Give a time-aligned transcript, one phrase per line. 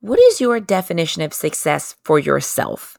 [0.00, 2.96] what is your definition of success for yourself?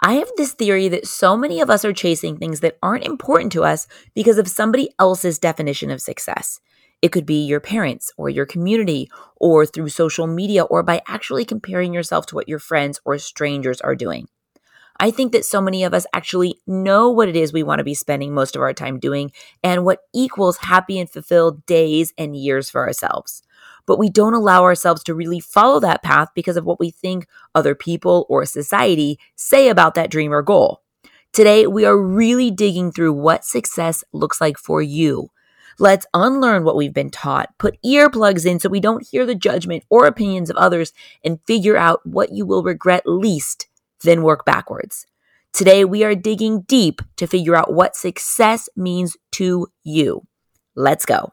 [0.00, 3.52] I have this theory that so many of us are chasing things that aren't important
[3.52, 6.60] to us because of somebody else's definition of success.
[7.00, 11.46] It could be your parents or your community or through social media or by actually
[11.46, 14.28] comparing yourself to what your friends or strangers are doing.
[15.00, 17.84] I think that so many of us actually know what it is we want to
[17.84, 19.32] be spending most of our time doing
[19.64, 23.42] and what equals happy and fulfilled days and years for ourselves.
[23.86, 27.26] But we don't allow ourselves to really follow that path because of what we think
[27.54, 30.82] other people or society say about that dream or goal.
[31.32, 35.30] Today, we are really digging through what success looks like for you.
[35.78, 39.84] Let's unlearn what we've been taught, put earplugs in so we don't hear the judgment
[39.88, 40.92] or opinions of others,
[41.24, 43.66] and figure out what you will regret least
[44.02, 45.06] then work backwards.
[45.52, 50.26] Today, we are digging deep to figure out what success means to you.
[50.74, 51.32] Let's go.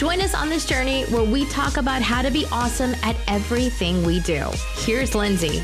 [0.00, 4.02] Join us on this journey where we talk about how to be awesome at everything
[4.02, 4.46] we do.
[4.76, 5.62] Here's Lindsay.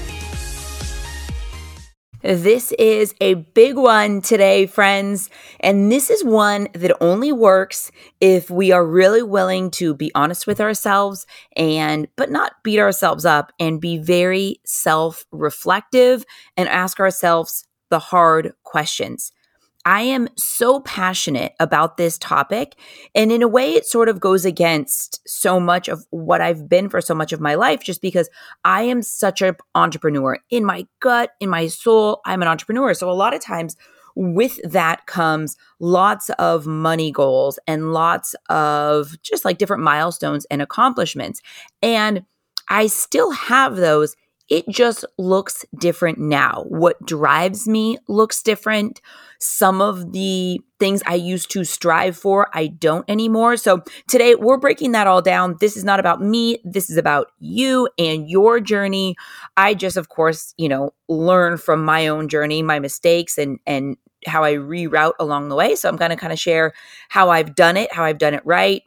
[2.20, 5.30] This is a big one today, friends.
[5.60, 10.46] And this is one that only works if we are really willing to be honest
[10.46, 11.24] with ourselves
[11.56, 16.26] and, but not beat ourselves up and be very self reflective
[16.58, 19.32] and ask ourselves the hard questions.
[19.86, 22.74] I am so passionate about this topic.
[23.14, 26.88] And in a way, it sort of goes against so much of what I've been
[26.88, 28.28] for so much of my life, just because
[28.64, 30.38] I am such an entrepreneur.
[30.50, 32.94] In my gut, in my soul, I'm an entrepreneur.
[32.94, 33.76] So a lot of times,
[34.16, 40.60] with that comes lots of money goals and lots of just like different milestones and
[40.60, 41.40] accomplishments.
[41.80, 42.24] And
[42.68, 44.16] I still have those
[44.48, 46.64] it just looks different now.
[46.68, 49.00] What drives me looks different.
[49.40, 53.56] Some of the things I used to strive for, I don't anymore.
[53.56, 55.56] So today we're breaking that all down.
[55.60, 56.58] This is not about me.
[56.64, 59.16] This is about you and your journey.
[59.56, 63.96] I just, of course, you know, learn from my own journey, my mistakes and, and
[64.26, 65.74] how I reroute along the way.
[65.74, 66.72] So I'm going to kind of share
[67.08, 68.82] how I've done it, how I've done it right,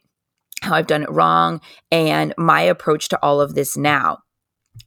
[0.61, 4.19] how I've done it wrong, and my approach to all of this now.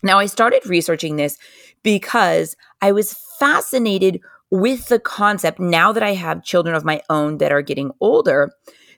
[0.03, 1.39] Now, I started researching this
[1.83, 4.21] because I was fascinated
[4.51, 8.53] with the concept now that I have children of my own that are getting older.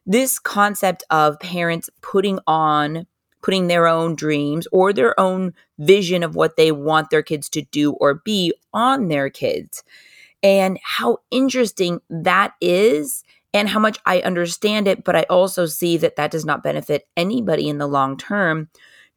[0.06, 3.06] This concept of parents putting on,
[3.40, 7.62] putting their own dreams or their own vision of what they want their kids to
[7.62, 9.84] do or be on their kids,
[10.42, 13.22] and how interesting that is,
[13.54, 15.04] and how much I understand it.
[15.04, 18.68] But I also see that that does not benefit anybody in the long term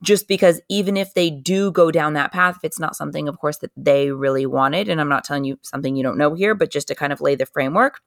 [0.04, 3.40] just because even if they do go down that path, if it's not something, of
[3.40, 6.54] course, that they really wanted, and I'm not telling you something you don't know here,
[6.54, 8.02] but just to kind of lay the framework,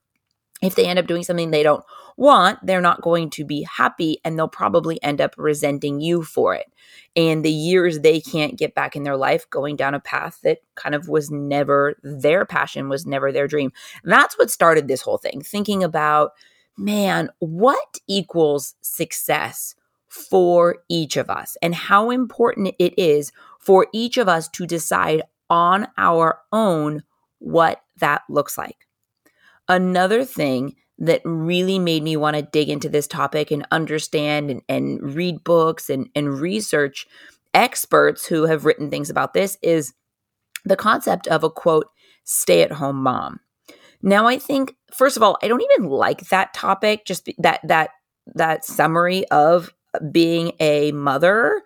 [0.62, 1.84] if they end up doing something they don't
[2.16, 6.54] want, they're not going to be happy and they'll probably end up resenting you for
[6.54, 6.66] it.
[7.16, 10.58] And the years they can't get back in their life going down a path that
[10.74, 13.72] kind of was never their passion, was never their dream.
[14.04, 16.32] That's what started this whole thing, thinking about,
[16.76, 19.74] man, what equals success?
[20.10, 25.22] For each of us and how important it is for each of us to decide
[25.48, 27.02] on our own
[27.38, 28.86] what that looks like.
[29.68, 34.62] Another thing that really made me want to dig into this topic and understand and,
[34.68, 37.06] and read books and, and research
[37.54, 39.94] experts who have written things about this is
[40.64, 41.86] the concept of a quote,
[42.24, 43.40] stay at home mom.
[44.02, 47.90] Now, I think, first of all, I don't even like that topic, just that, that,
[48.34, 49.72] that summary of
[50.10, 51.62] being a mother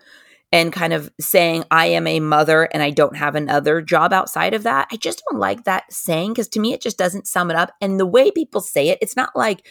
[0.53, 4.55] and kind of saying I am a mother and I don't have another job outside
[4.55, 4.87] of that.
[4.93, 7.73] I just don't like that saying because to me it just doesn't sum it up.
[7.81, 9.67] And the way people say it, it's not like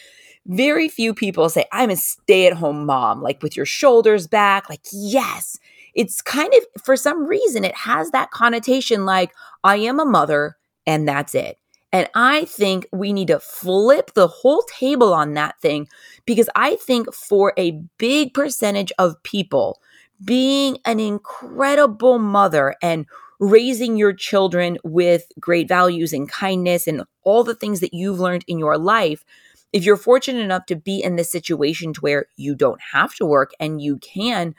[0.46, 5.58] very few people say I'm a stay-at-home mom like with your shoulders back like yes.
[5.94, 10.58] It's kind of for some reason it has that connotation like I am a mother
[10.86, 11.58] and that's it.
[11.92, 15.88] And I think we need to flip the whole table on that thing
[16.26, 19.80] because I think for a big percentage of people,
[20.24, 23.06] being an incredible mother and
[23.40, 28.44] raising your children with great values and kindness and all the things that you've learned
[28.46, 29.24] in your life,
[29.72, 33.26] if you're fortunate enough to be in this situation to where you don't have to
[33.26, 34.54] work and you can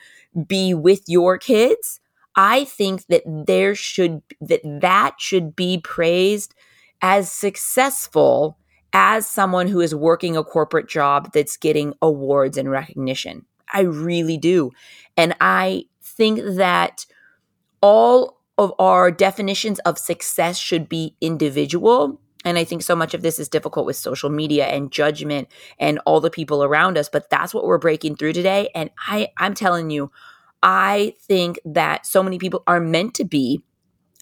[0.47, 2.01] be with your kids,
[2.35, 6.53] I think that there should that that should be praised
[7.01, 8.57] as successful
[8.95, 13.45] as someone who is working a corporate job that's getting awards and recognition.
[13.73, 14.71] I really do.
[15.17, 17.05] And I think that
[17.81, 22.21] all of our definitions of success should be individual.
[22.45, 25.99] And I think so much of this is difficult with social media and judgment and
[26.05, 28.69] all the people around us, but that's what we're breaking through today.
[28.73, 30.09] And I, I'm telling you,
[30.63, 33.61] I think that so many people are meant to be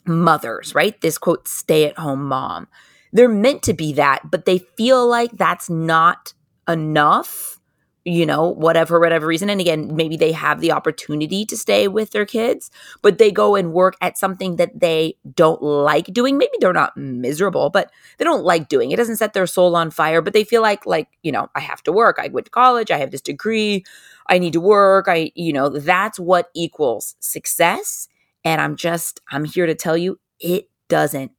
[0.08, 1.00] mothers, right?
[1.00, 2.68] This quote, stay at home mom.
[3.14, 6.34] They're meant to be that, but they feel like that's not
[6.68, 7.60] enough
[8.06, 9.50] you know, whatever, whatever reason.
[9.50, 12.70] And again, maybe they have the opportunity to stay with their kids,
[13.02, 16.38] but they go and work at something that they don't like doing.
[16.38, 18.92] Maybe they're not miserable, but they don't like doing.
[18.92, 21.62] It doesn't set their soul on fire, but they feel like, like, you know, I
[21.62, 22.18] have to work.
[22.20, 22.92] I went to college.
[22.92, 23.86] I have this degree.
[24.28, 25.06] I need to work.
[25.08, 28.10] I, you know, that's what equals success.
[28.44, 31.32] And I'm just, I'm here to tell you it doesn't.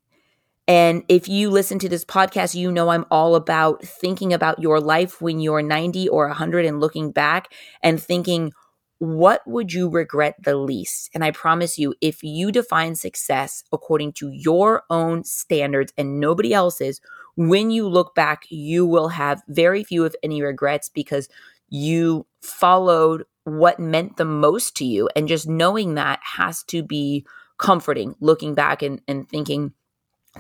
[0.66, 4.80] And if you listen to this podcast, you know I'm all about thinking about your
[4.80, 7.52] life when you're 90 or 100 and looking back
[7.82, 8.52] and thinking,
[8.98, 11.10] what would you regret the least?
[11.12, 16.54] And I promise you, if you define success according to your own standards and nobody
[16.54, 17.00] else's,
[17.36, 21.28] when you look back, you will have very few, if any, regrets because
[21.68, 25.10] you followed what meant the most to you.
[25.14, 27.26] And just knowing that has to be
[27.58, 29.74] comforting, looking back and, and thinking,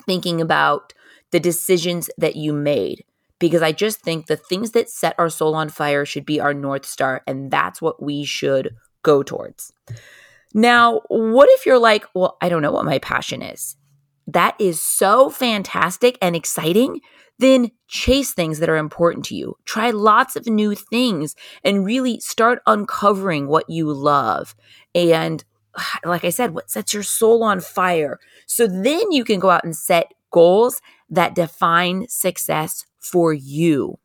[0.06, 0.92] thinking about
[1.30, 3.04] the decisions that you made
[3.38, 6.54] because I just think the things that set our soul on fire should be our
[6.54, 9.72] North Star, and that's what we should go towards.
[10.54, 13.76] Now, what if you're like, well, I don't know what my passion is?
[14.26, 17.00] That is so fantastic and exciting.
[17.38, 19.56] Then chase things that are important to you.
[19.64, 24.54] Try lots of new things and really start uncovering what you love
[24.94, 25.44] and
[26.04, 28.18] like I said, what sets your soul on fire.
[28.46, 33.98] So then you can go out and set goals that define success for you.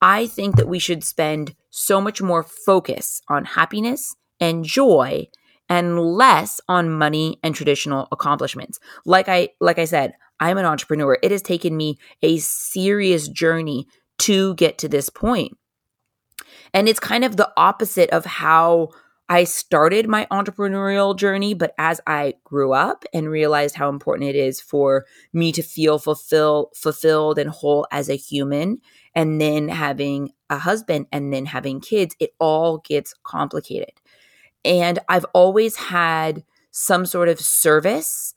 [0.00, 5.28] I think that we should spend so much more focus on happiness and joy
[5.68, 8.78] and less on money and traditional accomplishments.
[9.04, 11.18] Like I like I said, I'm an entrepreneur.
[11.22, 13.86] It has taken me a serious journey
[14.18, 15.56] to get to this point.
[16.72, 18.90] And it's kind of the opposite of how
[19.28, 24.36] I started my entrepreneurial journey, but as I grew up and realized how important it
[24.36, 28.78] is for me to feel fulfill, fulfilled and whole as a human,
[29.14, 33.92] and then having a husband and then having kids, it all gets complicated.
[34.64, 38.34] And I've always had some sort of service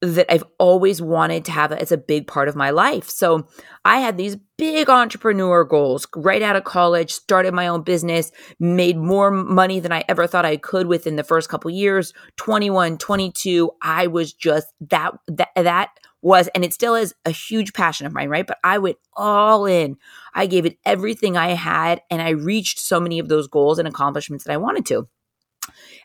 [0.00, 3.08] that I've always wanted to have as a big part of my life.
[3.08, 3.48] So
[3.84, 8.30] I had these big entrepreneur goals right out of college, started my own business,
[8.60, 12.12] made more money than I ever thought I could within the first couple years.
[12.36, 15.90] 21, 22, I was just that that that
[16.22, 18.46] was and it still is a huge passion of mine, right?
[18.46, 19.96] But I went all in.
[20.34, 23.88] I gave it everything I had and I reached so many of those goals and
[23.88, 25.08] accomplishments that I wanted to.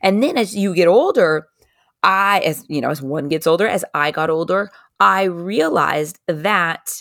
[0.02, 1.48] And then as you get older,
[2.04, 6.92] I, as you know, as one gets older, as I got older, I realized that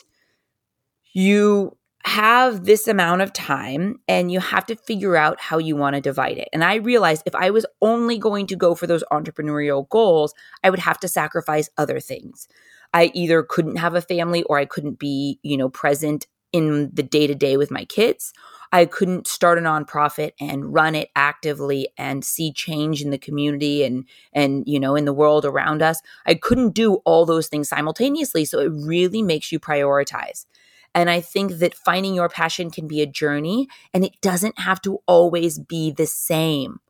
[1.13, 5.95] you have this amount of time and you have to figure out how you want
[5.95, 6.49] to divide it.
[6.53, 10.35] And I realized if I was only going to go for those entrepreneurial goals,
[10.65, 12.49] I would have to sacrifice other things.
[12.93, 17.03] I either couldn't have a family or I couldn't be, you know, present in the
[17.03, 18.32] day to day with my kids,
[18.72, 23.84] I couldn't start a nonprofit and run it actively and see change in the community
[23.84, 26.00] and and you know in the world around us.
[26.26, 30.46] I couldn't do all those things simultaneously, so it really makes you prioritize.
[30.94, 34.81] And I think that finding your passion can be a journey and it doesn't have
[34.82, 36.81] to always be the same.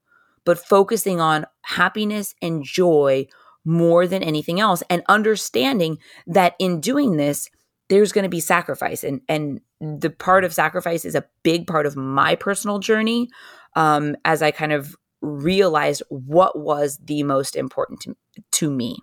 [0.44, 3.26] But focusing on happiness and joy
[3.64, 7.48] more than anything else and understanding that in doing this
[7.88, 11.86] there's going to be sacrifice and and the part of sacrifice is a big part
[11.86, 13.28] of my personal journey
[13.74, 18.16] um, as i kind of realized what was the most important to,
[18.50, 18.98] to me.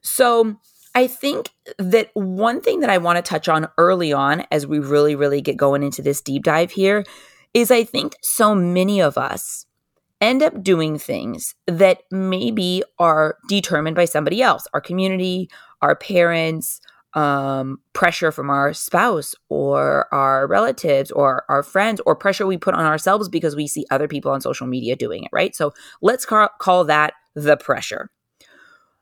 [0.00, 0.56] So
[0.94, 4.78] i think that one thing that i want to touch on early on as we
[4.78, 7.02] really really get going into this deep dive here
[7.54, 9.64] is i think so many of us
[10.20, 15.48] end up doing things that maybe are determined by somebody else our community
[15.80, 16.78] our parents
[17.14, 22.74] um, pressure from our spouse or our relatives or our friends or pressure we put
[22.74, 25.54] on ourselves because we see other people on social media doing it, right?
[25.54, 28.10] So let's ca- call that the pressure.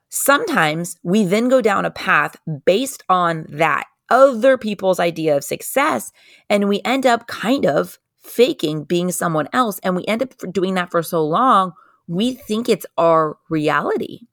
[0.09, 6.11] Sometimes we then go down a path based on that other people's idea of success,
[6.49, 9.79] and we end up kind of faking being someone else.
[9.83, 11.71] And we end up doing that for so long,
[12.07, 14.27] we think it's our reality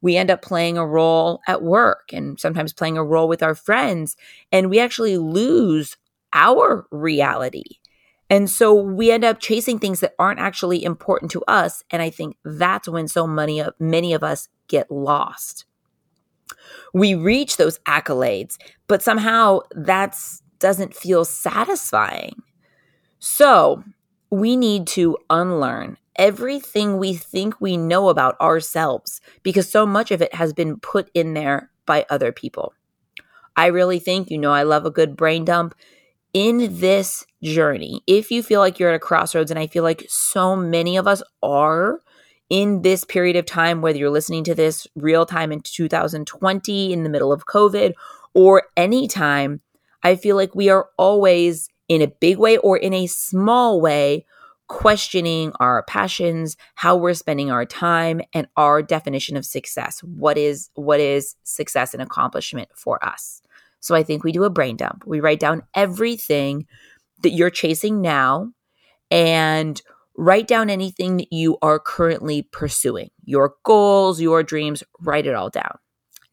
[0.00, 3.54] we end up playing a role at work and sometimes playing a role with our
[3.54, 4.16] friends,
[4.52, 5.96] and we actually lose
[6.32, 7.64] our reality.
[8.28, 11.84] And so we end up chasing things that aren't actually important to us.
[11.90, 15.64] And I think that's when so many of, many of us get lost.
[16.92, 18.56] We reach those accolades,
[18.88, 22.42] but somehow that's doesn't feel satisfying.
[23.18, 23.84] So
[24.30, 30.22] we need to unlearn everything we think we know about ourselves because so much of
[30.22, 32.74] it has been put in there by other people.
[33.56, 35.74] I really think, you know, I love a good brain dump.
[36.34, 40.04] In this journey, if you feel like you're at a crossroads, and I feel like
[40.08, 42.00] so many of us are
[42.50, 47.02] in this period of time, whether you're listening to this real time in 2020 in
[47.04, 47.94] the middle of COVID
[48.34, 49.62] or anytime,
[50.02, 54.26] I feel like we are always in a big way or in a small way
[54.68, 60.00] questioning our passions, how we're spending our time and our definition of success.
[60.02, 63.42] What is what is success and accomplishment for us?
[63.80, 65.04] So I think we do a brain dump.
[65.06, 66.66] We write down everything
[67.22, 68.52] that you're chasing now
[69.10, 69.80] and
[70.16, 73.10] write down anything that you are currently pursuing.
[73.24, 75.78] Your goals, your dreams, write it all down.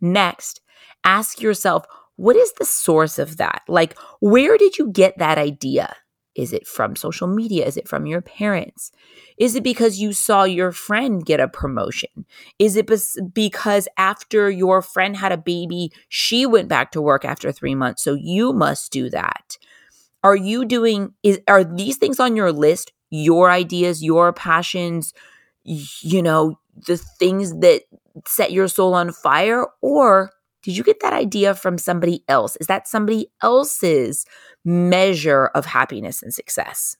[0.02, 0.62] Next,
[1.04, 1.86] ask yourself,
[2.16, 3.62] what is the source of that?
[3.68, 5.96] Like, where did you get that idea?
[6.36, 7.66] Is it from social media?
[7.66, 8.92] Is it from your parents?
[9.38, 12.26] Is it because you saw your friend get a promotion?
[12.58, 12.90] Is it
[13.34, 18.04] because after your friend had a baby, she went back to work after three months?
[18.04, 19.58] So you must do that.
[20.24, 25.14] Are you doing, is, are these things on your list your ideas, your passions,
[25.64, 27.84] you know, the things that
[28.26, 29.68] set your soul on fire?
[29.82, 30.32] Or
[30.64, 32.56] did you get that idea from somebody else?
[32.58, 34.26] Is that somebody else's
[34.66, 36.96] measure of happiness and success?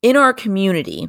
[0.00, 1.08] In our community,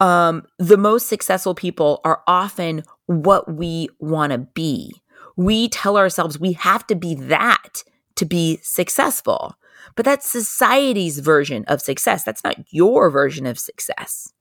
[0.00, 4.92] um, the most successful people are often what we want to be.
[5.36, 7.82] We tell ourselves we have to be that
[8.16, 9.54] to be successful,
[9.94, 12.24] but that's society's version of success.
[12.24, 14.32] That's not your version of success.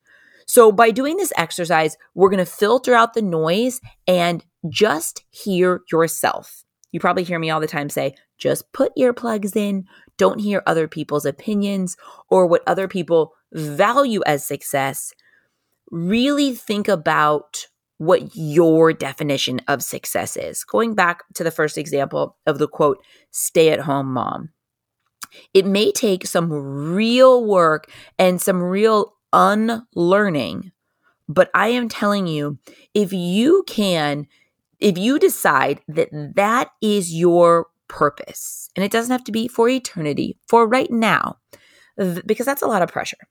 [0.47, 5.81] So, by doing this exercise, we're going to filter out the noise and just hear
[5.91, 6.63] yourself.
[6.91, 9.85] You probably hear me all the time say, just put earplugs in.
[10.17, 11.97] Don't hear other people's opinions
[12.29, 15.13] or what other people value as success.
[15.91, 17.67] Really think about
[17.97, 20.63] what your definition of success is.
[20.63, 24.49] Going back to the first example of the quote, stay at home mom.
[25.53, 26.51] It may take some
[26.93, 30.71] real work and some real unlearning,
[31.27, 32.57] but I am telling you,
[32.93, 34.27] if you can
[34.79, 39.69] if you decide that that is your purpose, and it doesn't have to be for
[39.69, 41.37] eternity, for right now,
[42.25, 43.27] because that's a lot of pressure.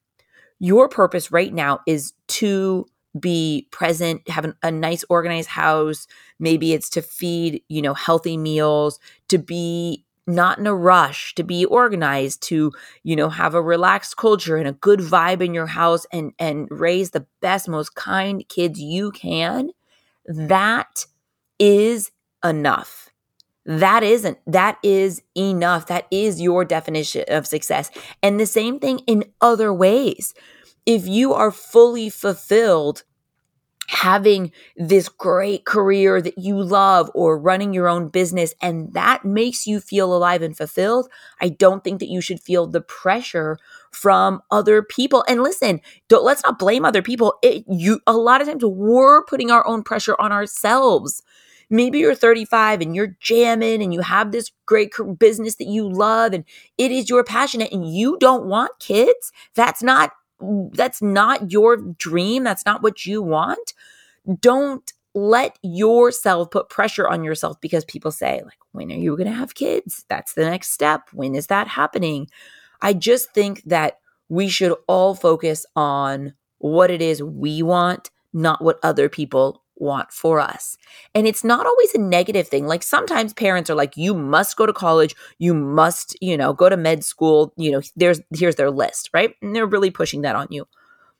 [0.59, 2.87] Your purpose right now is to
[3.19, 6.07] be present, have an, a nice organized house.
[6.39, 8.99] Maybe it's to feed, you know, healthy meals,
[9.29, 12.73] to be not in a rush, to be organized, to,
[13.03, 16.67] you know, have a relaxed culture and a good vibe in your house and and
[16.71, 19.71] raise the best, most kind kids you can.
[20.27, 21.07] That
[21.59, 22.11] is
[22.45, 23.11] enough.
[23.67, 25.87] That isn't, that is enough.
[25.87, 27.91] That is your definition of success.
[28.23, 30.35] And the same thing in other ways.
[30.85, 33.05] If you are fully fulfilled,
[33.89, 39.67] having this great career that you love or running your own business and that makes
[39.67, 41.09] you feel alive and fulfilled,
[41.41, 43.59] I don't think that you should feel the pressure
[43.91, 45.25] from other people.
[45.29, 47.35] And listen, don't let's not blame other people.
[47.43, 51.23] It, you a lot of times we're putting our own pressure on ourselves
[51.71, 56.33] maybe you're 35 and you're jamming and you have this great business that you love
[56.33, 56.44] and
[56.78, 60.12] it is your passion and you don't want kids that's not
[60.73, 63.73] that's not your dream that's not what you want
[64.40, 69.28] don't let yourself put pressure on yourself because people say like when are you going
[69.28, 70.04] to have kids?
[70.09, 71.09] That's the next step.
[71.12, 72.28] When is that happening?
[72.83, 78.62] I just think that we should all focus on what it is we want not
[78.62, 80.76] what other people want for us.
[81.14, 82.66] And it's not always a negative thing.
[82.66, 86.69] Like sometimes parents are like you must go to college, you must, you know, go
[86.69, 89.35] to med school, you know, there's here's their list, right?
[89.43, 90.66] And they're really pushing that on you.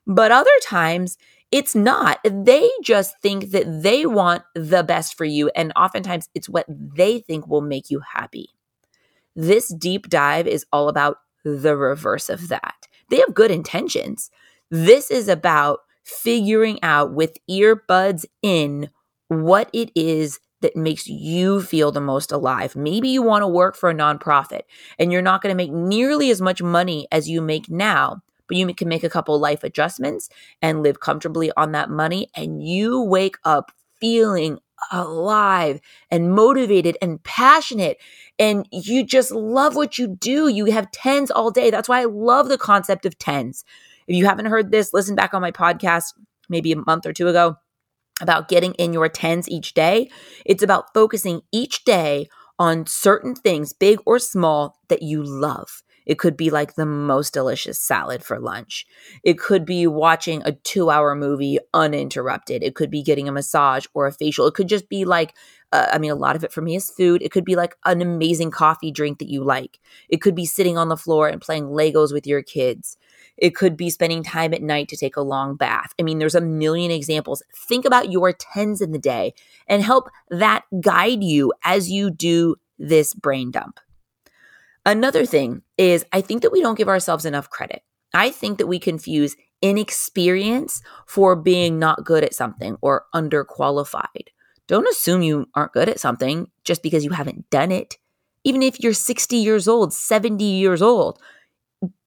[0.07, 1.19] But other times
[1.51, 2.19] it's not.
[2.25, 7.21] They just think that they want the best for you and oftentimes it's what they
[7.21, 8.51] think will make you happy.
[9.37, 12.75] This deep dive is all about the reverse of that.
[13.11, 14.31] They have good intentions.
[14.71, 18.91] This is about figuring out with earbuds in
[19.29, 22.75] what it is that makes you feel the most alive.
[22.75, 24.63] Maybe you want to work for a nonprofit
[24.99, 28.57] and you're not going to make nearly as much money as you make now, but
[28.57, 30.31] you can make a couple life adjustments
[30.63, 34.59] and live comfortably on that money and you wake up feeling
[34.91, 35.81] alive
[36.11, 37.99] and motivated and passionate
[38.39, 40.49] and you just love what you do.
[40.49, 41.71] You have tens all day.
[41.71, 43.65] That's why I love the concept of tens.
[44.07, 46.15] If you haven't heard this, listen back on my podcast
[46.49, 47.57] maybe a month or two ago
[48.21, 50.11] about getting in your tens each day.
[50.45, 55.83] It's about focusing each day on certain things, big or small, that you love.
[56.07, 58.87] It could be like the most delicious salad for lunch.
[59.23, 62.63] It could be watching a two hour movie uninterrupted.
[62.63, 64.47] It could be getting a massage or a facial.
[64.47, 65.35] It could just be like,
[65.73, 67.23] uh, I mean, a lot of it for me is food.
[67.23, 69.81] It could be like an amazing coffee drink that you like.
[70.09, 72.97] It could be sitting on the floor and playing Legos with your kids.
[73.37, 75.93] It could be spending time at night to take a long bath.
[75.99, 77.43] I mean, there's a million examples.
[77.69, 79.35] Think about your tens in the day
[79.67, 83.81] and help that guide you as you do this brain dump.
[84.87, 87.83] Another thing is, I think that we don't give ourselves enough credit.
[88.13, 94.29] I think that we confuse inexperience for being not good at something or underqualified.
[94.67, 97.99] Don't assume you aren't good at something just because you haven't done it.
[98.45, 101.19] Even if you're 60 years old, 70 years old,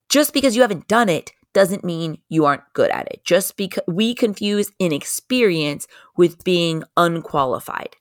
[0.09, 3.23] just because you haven't done it doesn't mean you aren't good at it.
[3.23, 7.95] Just because we confuse inexperience with being unqualified.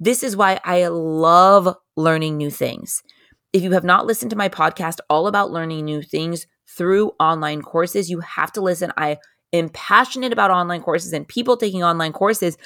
[0.00, 3.02] This is why I love learning new things.
[3.52, 7.62] If you have not listened to my podcast all about learning new things through online
[7.62, 8.92] courses, you have to listen.
[8.96, 9.18] I
[9.52, 12.58] am passionate about online courses and people taking online courses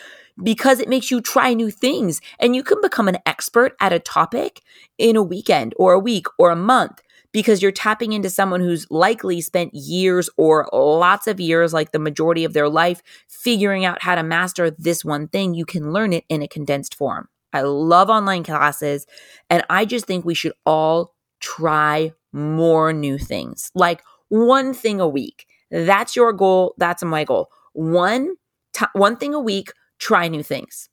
[0.42, 3.98] because it makes you try new things and you can become an expert at a
[3.98, 4.62] topic
[4.96, 8.90] in a weekend or a week or a month because you're tapping into someone who's
[8.90, 14.02] likely spent years or lots of years, like the majority of their life, figuring out
[14.02, 15.54] how to master this one thing.
[15.54, 17.28] You can learn it in a condensed form.
[17.52, 19.06] I love online classes.
[19.48, 25.08] And I just think we should all try more new things, like one thing a
[25.08, 25.46] week.
[25.70, 26.74] That's your goal.
[26.78, 27.50] That's my goal.
[27.72, 28.34] One,
[28.72, 30.88] t- one thing a week, try new things.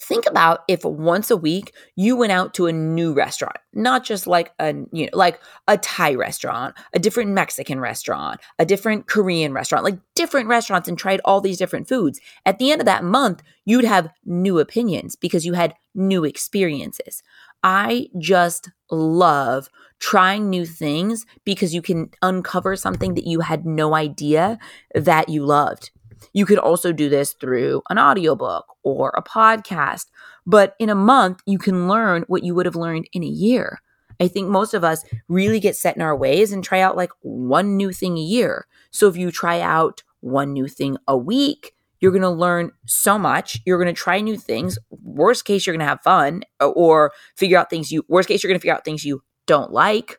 [0.00, 4.26] Think about if once a week you went out to a new restaurant, not just
[4.26, 9.52] like a you know like a Thai restaurant, a different Mexican restaurant, a different Korean
[9.52, 12.20] restaurant, like different restaurants and tried all these different foods.
[12.46, 17.22] At the end of that month, you'd have new opinions because you had new experiences.
[17.62, 23.94] I just love trying new things because you can uncover something that you had no
[23.94, 24.58] idea
[24.94, 25.90] that you loved.
[26.32, 30.06] You could also do this through an audiobook or a podcast.
[30.46, 33.80] But in a month, you can learn what you would have learned in a year.
[34.20, 37.10] I think most of us really get set in our ways and try out like
[37.22, 38.66] one new thing a year.
[38.90, 43.18] So if you try out one new thing a week, you're going to learn so
[43.18, 43.60] much.
[43.64, 44.78] You're going to try new things.
[44.90, 48.50] Worst case, you're going to have fun or figure out things you, worst case, you're
[48.50, 50.18] going to figure out things you don't like.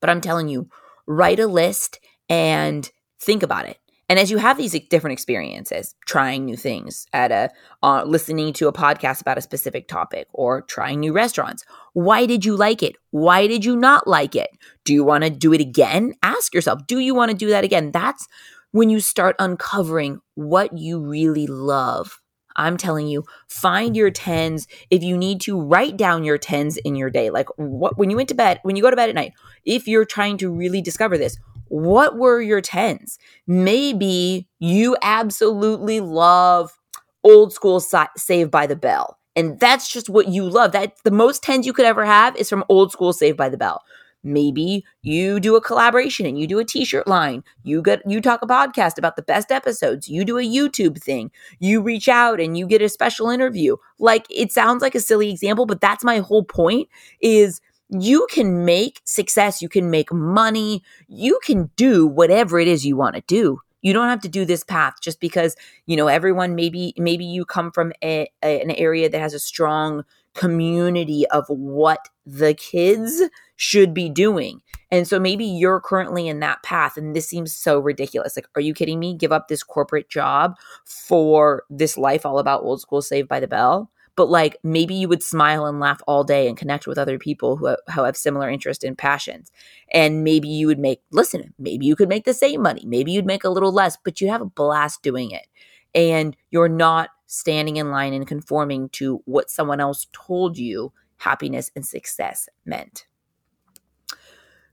[0.00, 0.68] But I'm telling you,
[1.06, 2.90] write a list and
[3.20, 3.78] think about it.
[4.08, 7.50] And as you have these different experiences, trying new things at a,
[7.82, 12.44] uh, listening to a podcast about a specific topic or trying new restaurants, why did
[12.44, 12.96] you like it?
[13.10, 14.48] Why did you not like it?
[14.84, 16.14] Do you want to do it again?
[16.22, 17.90] Ask yourself, do you want to do that again?
[17.92, 18.26] That's
[18.70, 22.20] when you start uncovering what you really love.
[22.56, 24.66] I'm telling you, find your tens.
[24.90, 27.30] If you need to, write down your tens in your day.
[27.30, 29.32] Like what when you went to bed, when you go to bed at night,
[29.64, 33.18] if you're trying to really discover this, what were your tens?
[33.46, 36.78] Maybe you absolutely love
[37.24, 39.18] old school Saved by the Bell.
[39.36, 40.72] And that's just what you love.
[40.72, 43.56] That the most tens you could ever have is from old school Saved by the
[43.56, 43.82] Bell.
[44.24, 47.44] Maybe you do a collaboration and you do a t-shirt line.
[47.62, 50.08] You get you talk a podcast about the best episodes.
[50.08, 51.30] You do a YouTube thing.
[51.60, 53.76] You reach out and you get a special interview.
[54.00, 56.88] Like it sounds like a silly example, but that's my whole point
[57.20, 62.84] is you can make success, you can make money, you can do whatever it is
[62.84, 63.60] you want to do.
[63.80, 65.54] You don't have to do this path just because,
[65.86, 69.38] you know, everyone maybe maybe you come from a, a, an area that has a
[69.38, 70.02] strong
[70.34, 73.22] community of what the kids
[73.56, 74.62] should be doing.
[74.90, 78.36] And so maybe you're currently in that path and this seems so ridiculous.
[78.36, 79.14] Like, are you kidding me?
[79.14, 83.48] Give up this corporate job for this life all about old school saved by the
[83.48, 83.90] bell?
[84.18, 87.56] But like maybe you would smile and laugh all day and connect with other people
[87.56, 89.52] who, who have similar interests and passions.
[89.92, 92.82] And maybe you would make, listen, maybe you could make the same money.
[92.84, 95.46] Maybe you'd make a little less, but you'd have a blast doing it.
[95.94, 101.70] And you're not standing in line and conforming to what someone else told you happiness
[101.76, 103.07] and success meant.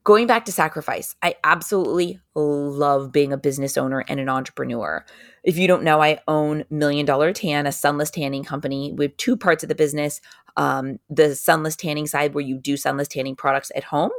[0.06, 5.04] Going back to sacrifice, I absolutely love being a business owner and an entrepreneur.
[5.44, 9.36] If you don't know, I own Million Dollar Tan, a sunless tanning company with two
[9.36, 10.22] parts of the business
[10.58, 14.12] um, the sunless tanning side, where you do sunless tanning products at home.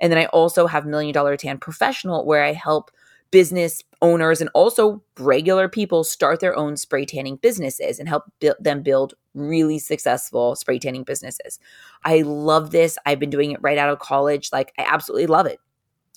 [0.00, 2.90] And then I also have Million Dollar Tan Professional, where I help
[3.30, 8.54] business owners and also regular people start their own spray tanning businesses and help bu-
[8.60, 11.58] them build really successful spray tanning businesses.
[12.04, 12.98] I love this.
[13.06, 14.50] I've been doing it right out of college.
[14.52, 15.60] Like, I absolutely love it.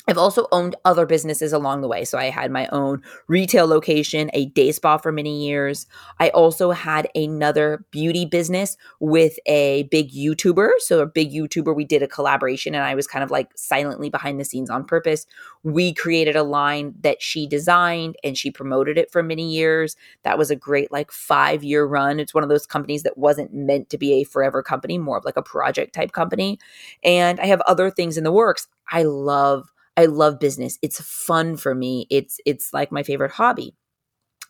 [0.10, 2.06] I've also owned other businesses along the way.
[2.06, 5.86] So I had my own retail location, a day spa for many years.
[6.17, 10.70] I also had another beauty business with a big YouTuber.
[10.80, 14.10] So a big YouTuber, we did a collaboration and I was kind of like silently
[14.10, 15.26] behind the scenes on purpose.
[15.63, 19.98] We created a line that she designed and she promoted it for many years.
[20.24, 22.22] That was a great like 5-year run.
[22.22, 25.26] It's one of those companies that wasn't meant to be a forever company, more of
[25.26, 26.60] like a project type company.
[27.04, 28.70] And I have other things in the works.
[28.89, 30.77] I love I love business.
[30.81, 32.07] It's fun for me.
[32.10, 33.75] It's it's like my favorite hobby.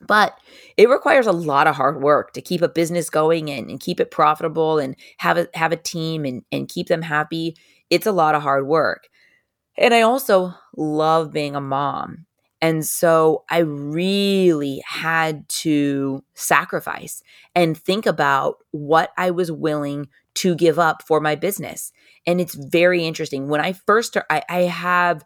[0.05, 0.38] But
[0.75, 3.99] it requires a lot of hard work to keep a business going and, and keep
[3.99, 7.55] it profitable and have a have a team and, and keep them happy.
[7.89, 9.07] It's a lot of hard work.
[9.77, 12.25] And I also love being a mom.
[12.62, 17.21] And so I really had to sacrifice
[17.53, 21.91] and think about what I was willing to give up for my business.
[22.26, 23.47] And it's very interesting.
[23.47, 25.23] When I first start, I, I have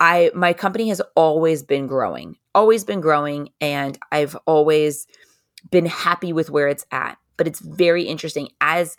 [0.00, 5.06] I my company has always been growing, always been growing, and I've always
[5.70, 7.18] been happy with where it's at.
[7.36, 8.96] But it's very interesting as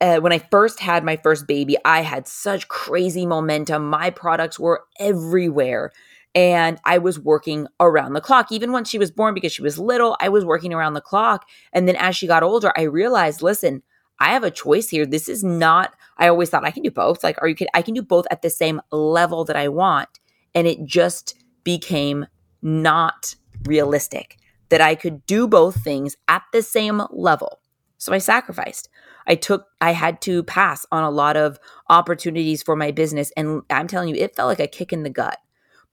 [0.00, 3.88] uh, when I first had my first baby, I had such crazy momentum.
[3.88, 5.90] My products were everywhere.
[6.32, 8.52] And I was working around the clock.
[8.52, 11.44] Even when she was born, because she was little, I was working around the clock.
[11.72, 13.82] And then as she got older, I realized listen,
[14.20, 15.06] I have a choice here.
[15.06, 17.24] This is not, I always thought I can do both.
[17.24, 20.20] Like, or you can, I can do both at the same level that I want.
[20.54, 22.26] And it just became
[22.62, 24.36] not realistic
[24.68, 27.60] that I could do both things at the same level.
[27.98, 28.88] So I sacrificed.
[29.26, 33.30] I took, I had to pass on a lot of opportunities for my business.
[33.36, 35.38] And I'm telling you, it felt like a kick in the gut,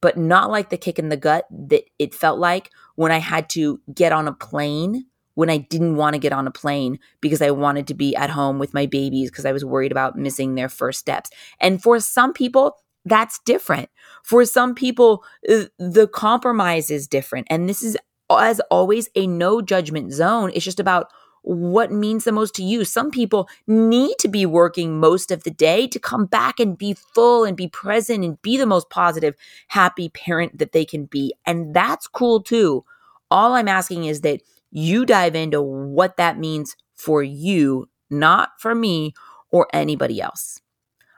[0.01, 3.49] but not like the kick in the gut that it felt like when I had
[3.51, 5.05] to get on a plane
[5.37, 8.31] when I didn't want to get on a plane because I wanted to be at
[8.31, 11.29] home with my babies because I was worried about missing their first steps.
[11.59, 13.89] And for some people, that's different.
[14.23, 17.45] For some people, uh, the compromise is different.
[17.51, 17.95] And this is,
[18.31, 20.49] as always, a no judgment zone.
[20.55, 21.11] It's just about
[21.43, 22.83] what means the most to you.
[22.83, 26.95] Some people need to be working most of the day to come back and be
[26.95, 29.35] full and be present and be the most positive,
[29.67, 31.35] happy parent that they can be.
[31.45, 32.85] And that's cool too.
[33.29, 34.41] All I'm asking is that
[34.77, 39.11] you dive into what that means for you, not for me
[39.49, 40.61] or anybody else.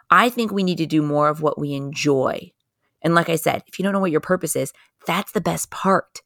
[0.10, 2.54] I think we need to do more of what we enjoy.
[3.02, 4.72] And like I said, if you don't know what your purpose is,
[5.06, 6.22] that's the best part.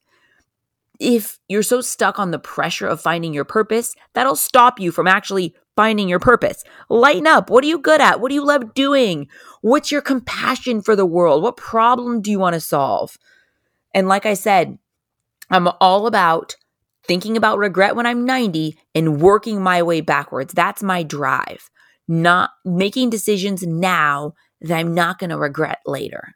[0.99, 5.07] If you're so stuck on the pressure of finding your purpose, that'll stop you from
[5.07, 6.63] actually finding your purpose.
[6.87, 7.49] Lighten up.
[7.49, 8.19] What are you good at?
[8.19, 9.27] What do you love doing?
[9.61, 11.41] What's your compassion for the world?
[11.41, 13.17] What problem do you want to solve?
[13.91, 14.77] And like I said,
[15.49, 16.57] I'm all about
[17.07, 20.53] thinking about regret when I'm 90 and working my way backwards.
[20.53, 21.69] That's my drive,
[22.07, 26.35] not making decisions now that I'm not going to regret later.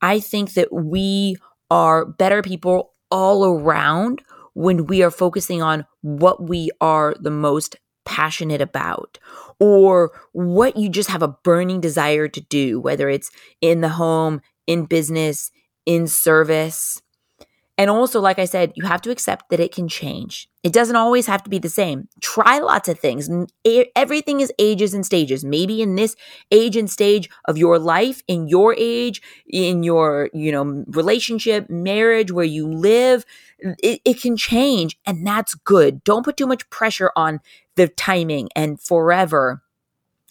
[0.00, 1.36] I think that we
[1.70, 4.22] are better people all around
[4.54, 9.18] when we are focusing on what we are the most passionate about
[9.58, 14.40] or what you just have a burning desire to do, whether it's in the home,
[14.66, 15.50] in business,
[15.86, 17.00] in service.
[17.80, 20.50] And also, like I said, you have to accept that it can change.
[20.62, 22.08] It doesn't always have to be the same.
[22.20, 23.30] Try lots of things.
[23.96, 25.46] Everything is ages and stages.
[25.46, 26.14] Maybe in this
[26.50, 32.30] age and stage of your life, in your age, in your, you know, relationship, marriage,
[32.30, 33.24] where you live,
[33.58, 36.04] it, it can change and that's good.
[36.04, 37.40] Don't put too much pressure on
[37.76, 39.62] the timing and forever.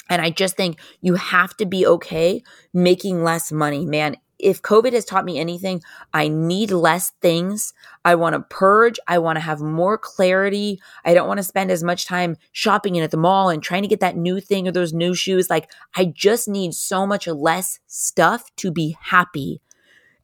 [0.08, 2.44] And I just think you have to be okay
[2.76, 3.88] making less money.
[3.88, 5.82] Man, if COVID has taught me anything,
[6.14, 7.74] I need less things.
[8.06, 8.98] I want to purge.
[9.08, 10.80] I want to have more clarity.
[11.06, 13.82] I don't want to spend as much time shopping in at the mall and trying
[13.82, 15.50] to get that new thing or those new shoes.
[15.50, 19.62] Like, I just need so much less stuff to be happy.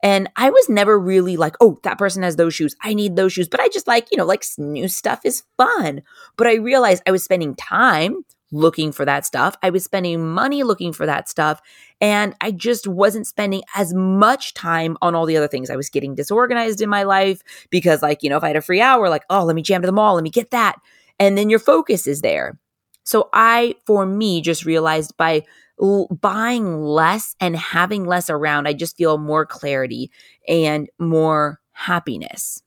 [0.01, 2.75] And I was never really like, oh, that person has those shoes.
[2.84, 3.49] I need those shoes.
[3.49, 6.04] But I just like, you know, like new stuff is fun.
[6.38, 9.55] But I realized I was spending time looking for that stuff.
[9.63, 11.62] I was spending money looking for that stuff.
[11.99, 15.69] And I just wasn't spending as much time on all the other things.
[15.69, 18.62] I was getting disorganized in my life because, like, you know, if I had a
[18.62, 20.75] free hour, like, oh, let me jam to the mall, let me get that.
[21.19, 22.60] And then your focus is there.
[23.03, 25.43] So I, for me, just realized by
[25.81, 30.12] l- buying less and having less around, I just feel more clarity
[30.47, 32.62] and more happiness.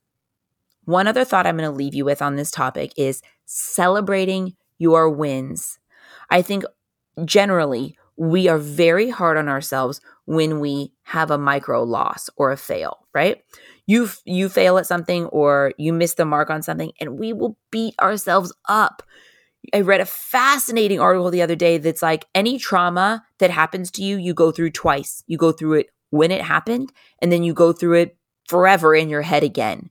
[0.85, 5.11] One other thought I'm going to leave you with on this topic is celebrating your
[5.11, 5.79] wins.
[6.31, 6.65] I think
[7.25, 12.57] generally we are very hard on ourselves when we have a micro loss or a
[12.57, 13.43] fail, right?
[13.87, 17.57] You you fail at something or you miss the mark on something and we will
[17.71, 19.03] beat ourselves up.
[19.75, 24.03] I read a fascinating article the other day that's like any trauma that happens to
[24.03, 25.23] you, you go through twice.
[25.27, 28.17] You go through it when it happened and then you go through it
[28.49, 29.91] forever in your head again.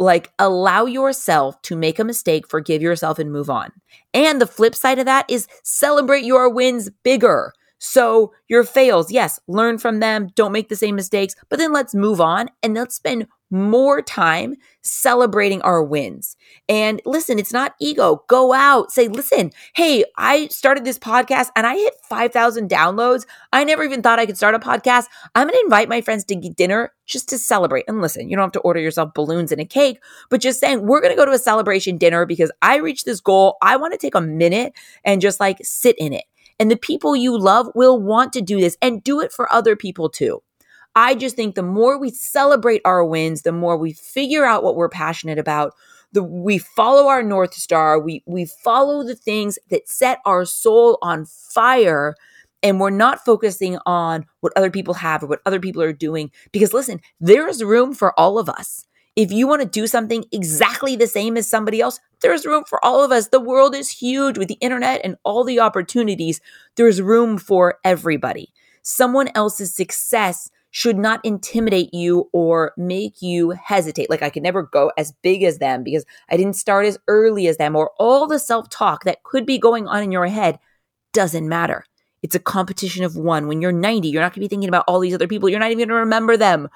[0.00, 3.70] Like, allow yourself to make a mistake, forgive yourself, and move on.
[4.14, 7.52] And the flip side of that is celebrate your wins bigger.
[7.82, 11.94] So, your fails, yes, learn from them, don't make the same mistakes, but then let's
[11.94, 16.36] move on and let's spend more time celebrating our wins.
[16.68, 18.22] And listen, it's not ego.
[18.28, 23.26] Go out, say, listen, hey, I started this podcast and I hit 5,000 downloads.
[23.52, 25.06] I never even thought I could start a podcast.
[25.34, 27.86] I'm going to invite my friends to dinner just to celebrate.
[27.88, 30.86] And listen, you don't have to order yourself balloons and a cake, but just saying,
[30.86, 33.56] we're going to go to a celebration dinner because I reached this goal.
[33.62, 36.24] I want to take a minute and just like sit in it.
[36.60, 39.74] And the people you love will want to do this and do it for other
[39.74, 40.42] people too.
[40.94, 44.76] I just think the more we celebrate our wins, the more we figure out what
[44.76, 45.74] we're passionate about,
[46.12, 50.98] the we follow our north star, we we follow the things that set our soul
[51.02, 52.14] on fire
[52.62, 56.30] and we're not focusing on what other people have or what other people are doing
[56.52, 58.84] because listen, there is room for all of us.
[59.16, 62.82] If you want to do something exactly the same as somebody else, there's room for
[62.84, 63.28] all of us.
[63.28, 66.40] The world is huge with the internet and all the opportunities.
[66.76, 68.52] There's room for everybody.
[68.82, 74.08] Someone else's success should not intimidate you or make you hesitate.
[74.08, 77.48] Like I could never go as big as them because I didn't start as early
[77.48, 80.58] as them, or all the self talk that could be going on in your head
[81.12, 81.84] doesn't matter.
[82.22, 83.48] It's a competition of one.
[83.48, 85.48] When you're 90, you're not going to be thinking about all these other people.
[85.48, 86.68] You're not even going to remember them.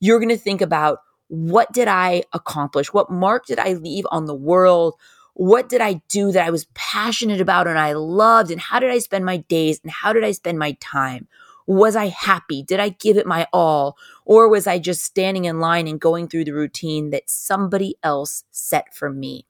[0.00, 0.98] You're going to think about
[1.28, 2.92] what did I accomplish?
[2.92, 4.94] What mark did I leave on the world?
[5.34, 8.50] What did I do that I was passionate about and I loved?
[8.50, 9.80] And how did I spend my days?
[9.82, 11.28] And how did I spend my time?
[11.66, 12.62] Was I happy?
[12.62, 13.96] Did I give it my all?
[14.24, 18.44] Or was I just standing in line and going through the routine that somebody else
[18.50, 19.46] set for me?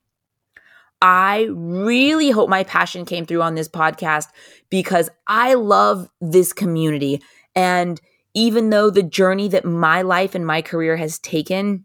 [1.01, 4.29] I really hope my passion came through on this podcast
[4.69, 7.23] because I love this community.
[7.55, 8.01] And
[8.35, 11.85] even though the journey that my life and my career has taken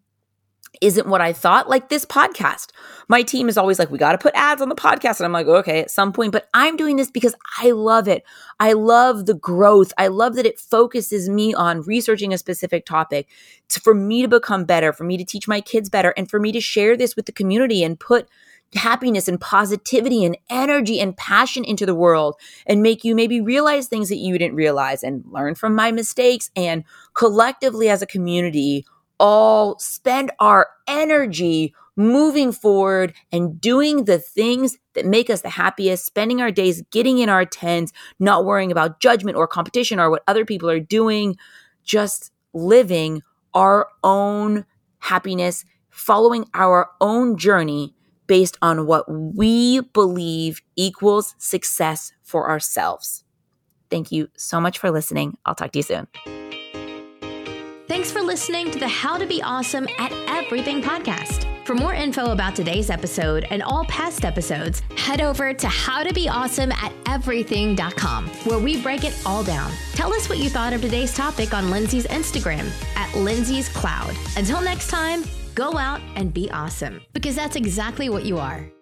[0.81, 2.71] isn't what I thought, like this podcast.
[3.07, 5.19] My team is always like, we got to put ads on the podcast.
[5.19, 8.23] And I'm like, okay, at some point, but I'm doing this because I love it.
[8.59, 9.93] I love the growth.
[9.97, 13.27] I love that it focuses me on researching a specific topic
[13.69, 16.39] to, for me to become better, for me to teach my kids better, and for
[16.39, 18.27] me to share this with the community and put
[18.75, 23.87] happiness and positivity and energy and passion into the world and make you maybe realize
[23.87, 26.83] things that you didn't realize and learn from my mistakes and
[27.13, 28.85] collectively as a community
[29.19, 36.05] all spend our energy moving forward and doing the things that make us the happiest,
[36.05, 40.23] spending our days getting in our tens, not worrying about judgment or competition or what
[40.27, 41.37] other people are doing,
[41.83, 43.21] just living
[43.53, 44.65] our own
[44.99, 47.93] happiness, following our own journey
[48.27, 53.23] based on what we believe equals success for ourselves.
[53.89, 55.37] Thank you so much for listening.
[55.45, 56.07] I'll talk to you soon.
[57.87, 61.45] Thanks for listening to the How to Be Awesome at Everything podcast.
[61.65, 68.59] For more info about today's episode and all past episodes, head over to howtobeawesome@everything.com, where
[68.59, 69.71] we break it all down.
[69.93, 74.17] Tell us what you thought of today's topic on Lindsay's Instagram at Lindsay's Cloud.
[74.35, 75.23] Until next time,
[75.55, 78.72] go out and be awesome because that's exactly what you are.